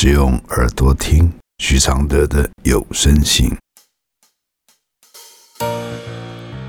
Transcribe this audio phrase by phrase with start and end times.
[0.00, 3.50] 只用耳朵听许常德的有声信。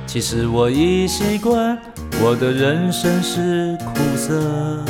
[0.08, 1.80] 其实我已习惯，
[2.24, 4.84] 我的人生是苦涩，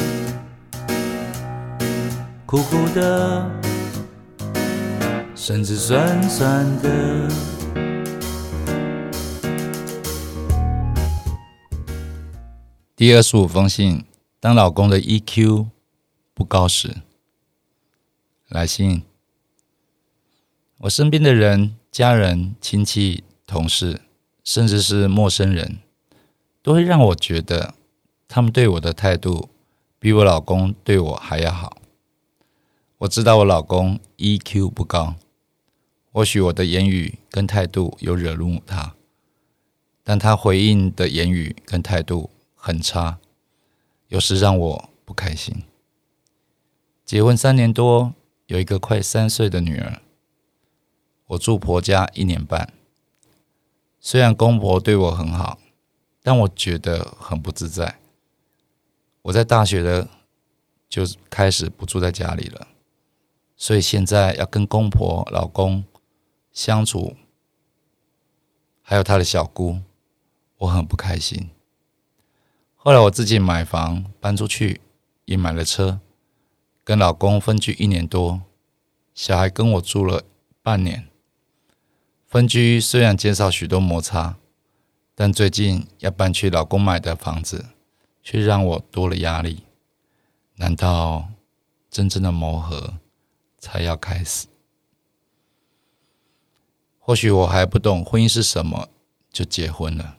[2.46, 3.52] 苦苦的，
[5.36, 7.28] 甚至酸酸的。
[12.96, 14.06] 第二十五封信：
[14.40, 15.68] 当老公的 EQ
[16.34, 16.96] 不高时，
[18.50, 19.04] 来信。
[20.80, 24.02] 我身边的人、家人、亲戚、同事。
[24.42, 25.78] 甚至是陌生人，
[26.64, 27.76] 都会让我觉得
[28.28, 29.50] 他们对我的态度
[30.00, 31.78] 比我老公对我还要好。
[33.00, 35.14] 我知道我老公 EQ 不高，
[36.12, 38.96] 或许我的言语跟态度有惹怒他，
[40.04, 43.20] 但他回应的言语跟态度很差，
[44.08, 45.62] 有时让我不开心。
[47.06, 48.16] 结婚三年多，
[48.50, 50.02] 有一个快三岁的女儿，
[51.28, 52.74] 我住婆家一年半。
[54.00, 55.60] 虽然公婆对我很好，
[56.24, 58.00] 但我觉得很不自在。
[59.22, 60.08] 我在大学的
[60.90, 62.68] 就开始不住在家里了，
[63.56, 65.84] 所以现在要跟公婆、老公
[66.52, 67.16] 相处，
[68.82, 69.78] 还有他的小姑，
[70.58, 71.52] 我很不开心。
[72.76, 74.82] 后来我自己买房搬出去，
[75.26, 76.00] 也买了车，
[76.90, 78.42] 跟老公分居一年多，
[79.14, 80.24] 小孩跟我住了
[80.64, 81.08] 半年。
[82.26, 84.40] 分居虽然减少许多摩擦，
[85.14, 87.68] 但最近要搬去老公买的房子，
[88.24, 89.66] 却让我多了压力。
[90.56, 91.30] 难道
[91.92, 92.96] 真正的磨合
[93.60, 94.48] 才要开始？
[96.98, 98.90] 或许我还不懂婚姻是什么，
[99.32, 100.18] 就结婚了。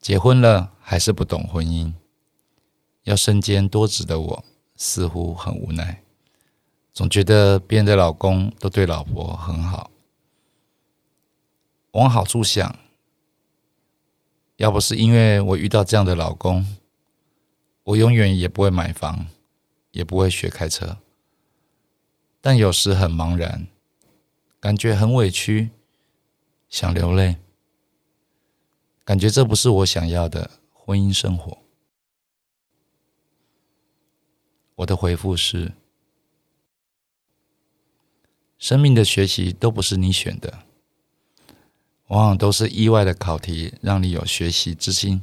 [0.00, 1.92] 结婚了还是不懂婚姻，
[3.04, 4.44] 要身兼多职的我，
[4.80, 6.02] 似乎很无奈。
[6.94, 9.90] 总觉得别人的老公都对老婆很好。
[11.92, 12.78] 往好处想，
[14.56, 16.78] 要不是因为我遇到这样的老公，
[17.84, 19.26] 我永远也不会买房，
[19.90, 20.96] 也不会学开车。
[22.40, 23.66] 但有时很茫然，
[24.58, 25.70] 感觉很委屈，
[26.70, 27.36] 想流泪，
[29.04, 31.58] 感觉这不是我想要的婚姻生活。
[34.80, 35.72] 我的回复是：
[38.58, 40.60] 生命的学习都不是你选的。
[42.06, 45.20] 往往都是意外的考题，让你有学习之心。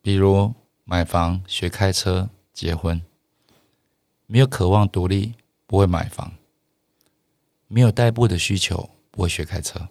[0.00, 3.02] 比如买房、学开车、结婚，
[4.26, 5.34] 没有渴望独立，
[5.66, 6.38] 不会买房；
[7.66, 9.88] 没有代步的需求，不会学开车；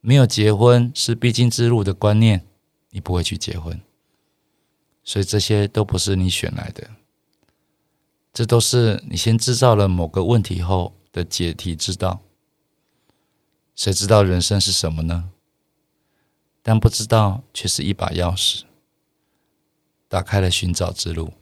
[0.00, 2.46] 没有结婚是必经之路的观念，
[2.90, 3.78] 你不会去结婚。
[5.08, 6.86] 所以这些都不是你选来的，
[8.34, 12.20] 这都是你先制造了某个问题后的解题之道。
[13.74, 15.30] 谁知道人生是什么呢？
[16.62, 18.64] 但不知道却是一把钥匙，
[20.08, 21.32] 打开了寻找之路。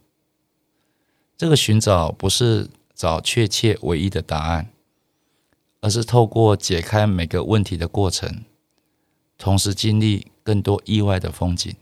[1.36, 4.70] 这个寻找不是找确切唯一的答案，
[5.80, 8.44] 而是透过解开每个问题的过程，
[9.36, 11.74] 同时经历更多意外的风景。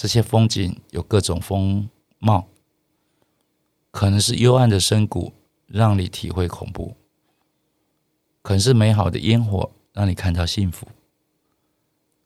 [0.00, 1.90] 这些风景有各种风
[2.20, 2.48] 貌，
[3.90, 5.34] 可能是幽暗的深谷，
[5.66, 6.96] 让你体会恐怖。
[8.40, 10.88] 可能是美好的烟火让你看到幸福，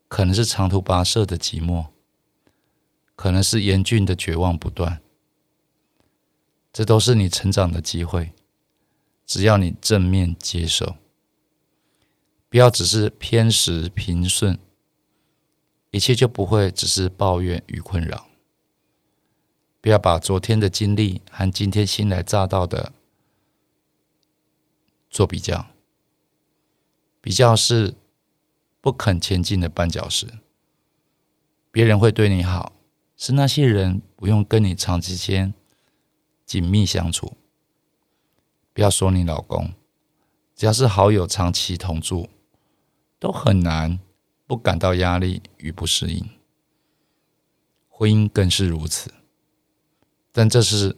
[0.07, 1.87] 可能是长途跋涉的寂寞，
[3.17, 5.03] 可能是严峻的绝望不断。
[6.73, 8.31] 这都是你成长的机会，
[9.27, 10.95] 只要你正面接受，
[12.49, 14.56] 不要只是偏食平顺，
[15.94, 18.27] 一切就不会只是抱怨与困扰。
[19.81, 22.93] 不要把昨天的经历和今天新来乍到的
[25.09, 25.66] 做比较。
[27.21, 27.94] 比较是
[28.81, 30.27] 不肯前进的绊脚石。
[31.71, 32.72] 别人会对你好，
[33.16, 35.55] 是那些人不用跟你长时间
[36.44, 37.37] 紧密相处。
[38.73, 39.73] 不要说你老公，
[40.56, 42.29] 只要是好友长期同住，
[43.20, 44.00] 都很难
[44.55, 46.31] 不感到压力与不适应。
[47.89, 49.12] 婚姻更是如此，
[50.31, 50.97] 但这是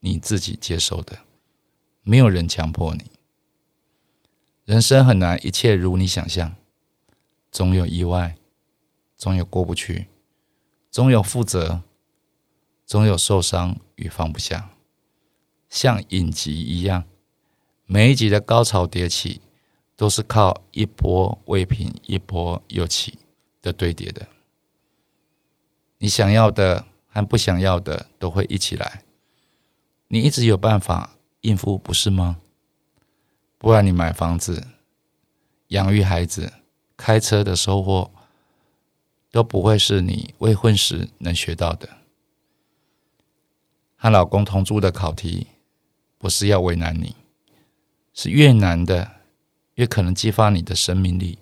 [0.00, 1.18] 你自己接受的，
[2.00, 3.04] 没有人强迫你。
[4.64, 6.56] 人生很难一切如你想象，
[7.52, 8.36] 总有意外，
[9.18, 10.06] 总有过不去，
[10.90, 11.82] 总有负责，
[12.86, 14.70] 总有受伤与放不下，
[15.68, 17.04] 像影集一样，
[17.84, 19.42] 每一集的高潮迭起，
[19.96, 23.18] 都是靠一波未平一波又起
[23.62, 24.26] 的堆叠的。
[25.98, 29.02] 你想要的和不想要的都会一起来，
[30.08, 32.38] 你一直有办法应付，不是吗？
[33.58, 34.66] 不然你买房子、
[35.68, 36.52] 养育孩子、
[36.96, 38.10] 开车的收获，
[39.30, 41.88] 都不会是你未婚时能学到的。
[43.96, 45.46] 和老公同住的考题，
[46.18, 47.16] 不是要为难你，
[48.12, 49.13] 是越难的
[49.74, 51.38] 越可能激发你的生命力。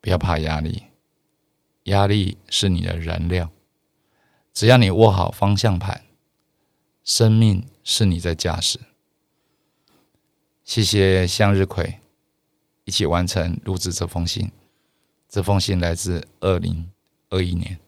[0.00, 0.84] 不要怕压力，
[1.84, 3.50] 压力是你的燃料。
[4.54, 6.02] 只要你握好方向盘，
[7.02, 8.78] 生命是你在驾驶。
[10.64, 12.00] 谢谢向日葵，
[12.84, 14.50] 一起完成录制这封信。
[15.28, 16.88] 这封信来自二零
[17.30, 17.78] 二一年。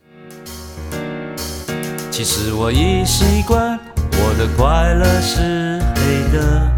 [2.11, 3.78] 其实我已习惯，
[4.12, 6.77] 我的快乐是黑的，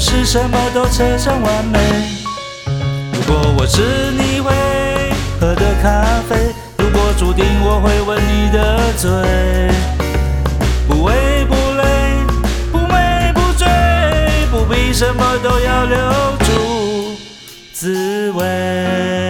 [0.00, 1.78] 是什么都扯上完美。
[3.12, 4.50] 如果我是你会
[5.38, 9.10] 喝的咖啡，如果注定我会吻你的嘴，
[10.88, 11.84] 不为不累，
[12.72, 13.68] 不美不醉，
[14.50, 15.98] 不必什么都要留
[16.38, 17.18] 住。
[17.74, 19.29] 滋味。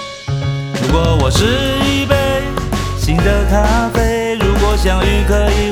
[0.91, 1.45] 如果我是
[1.85, 2.13] 一杯
[2.97, 5.71] 新的咖啡，如果相遇可以